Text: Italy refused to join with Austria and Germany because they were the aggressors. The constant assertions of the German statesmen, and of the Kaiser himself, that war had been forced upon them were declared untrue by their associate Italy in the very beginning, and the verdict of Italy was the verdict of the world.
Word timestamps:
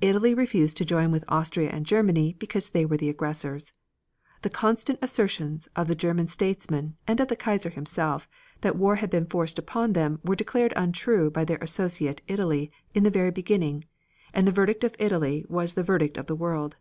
Italy 0.00 0.32
refused 0.32 0.78
to 0.78 0.86
join 0.86 1.10
with 1.12 1.22
Austria 1.28 1.68
and 1.70 1.84
Germany 1.84 2.34
because 2.38 2.70
they 2.70 2.86
were 2.86 2.96
the 2.96 3.10
aggressors. 3.10 3.74
The 4.40 4.48
constant 4.48 4.98
assertions 5.02 5.68
of 5.76 5.86
the 5.86 5.94
German 5.94 6.28
statesmen, 6.28 6.96
and 7.06 7.20
of 7.20 7.28
the 7.28 7.36
Kaiser 7.36 7.68
himself, 7.68 8.26
that 8.62 8.76
war 8.76 8.96
had 8.96 9.10
been 9.10 9.26
forced 9.26 9.58
upon 9.58 9.92
them 9.92 10.18
were 10.24 10.34
declared 10.34 10.72
untrue 10.76 11.28
by 11.30 11.44
their 11.44 11.58
associate 11.58 12.22
Italy 12.26 12.70
in 12.94 13.02
the 13.02 13.10
very 13.10 13.30
beginning, 13.30 13.84
and 14.32 14.46
the 14.48 14.50
verdict 14.50 14.82
of 14.82 14.96
Italy 14.98 15.44
was 15.46 15.74
the 15.74 15.82
verdict 15.84 16.16
of 16.16 16.24
the 16.24 16.34
world. 16.36 16.78